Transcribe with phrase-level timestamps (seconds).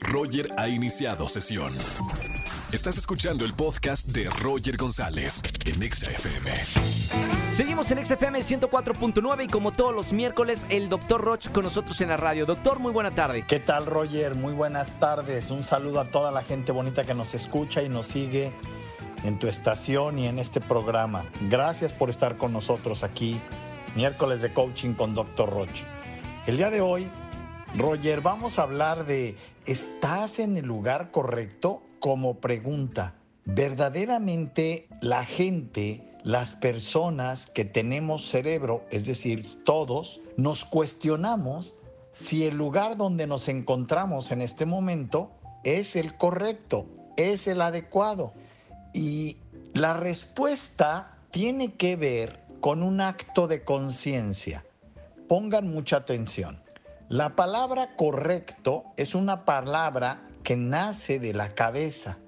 [0.00, 1.76] Roger ha iniciado sesión.
[2.72, 6.52] Estás escuchando el podcast de Roger González en XFM.
[7.52, 12.08] Seguimos en XFM 104.9 y como todos los miércoles, el doctor Roch con nosotros en
[12.08, 12.44] la radio.
[12.44, 13.44] Doctor, muy buena tarde.
[13.46, 14.34] ¿Qué tal, Roger?
[14.34, 15.50] Muy buenas tardes.
[15.50, 18.52] Un saludo a toda la gente bonita que nos escucha y nos sigue
[19.24, 21.24] en tu estación y en este programa.
[21.48, 23.40] Gracias por estar con nosotros aquí,
[23.94, 25.48] miércoles de coaching con Dr.
[25.48, 25.84] Roch.
[26.46, 27.10] El día de hoy,
[27.74, 31.82] Roger, vamos a hablar de ¿estás en el lugar correcto?
[32.00, 33.14] Como pregunta.
[33.44, 41.74] Verdaderamente la gente, las personas que tenemos cerebro, es decir, todos, nos cuestionamos
[42.12, 45.32] si el lugar donde nos encontramos en este momento
[45.64, 48.32] es el correcto, es el adecuado.
[48.94, 49.36] Y
[49.74, 54.64] la respuesta tiene que ver con un acto de conciencia.
[55.28, 56.65] Pongan mucha atención.
[57.08, 62.18] La palabra correcto es una palabra que nace de la cabeza,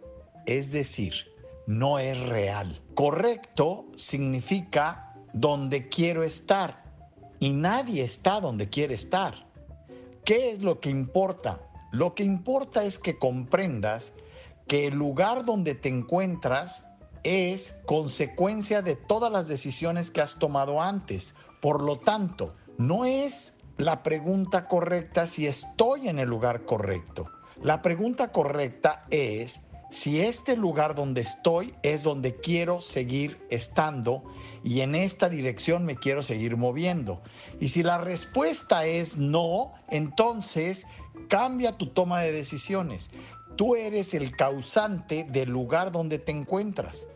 [0.47, 1.33] es decir,
[1.67, 2.81] no es real.
[2.95, 6.85] Correcto significa donde quiero estar
[7.41, 9.49] y nadie está donde quiere estar.
[10.25, 11.61] ¿Qué es lo que importa?
[11.91, 14.13] Lo que importa es que comprendas
[14.69, 16.85] que el lugar donde te encuentras
[17.25, 21.35] es consecuencia de todas las decisiones que has tomado antes.
[21.61, 27.31] Por lo tanto, no es la pregunta correcta si estoy en el lugar correcto.
[27.63, 34.25] La pregunta correcta es si este lugar donde estoy es donde quiero seguir estando
[34.65, 37.23] y en esta dirección me quiero seguir moviendo.
[37.61, 40.85] Y si la respuesta es no, entonces
[41.29, 43.13] cambia tu toma de decisiones.
[43.55, 47.07] Tú eres el causante del lugar donde te encuentras.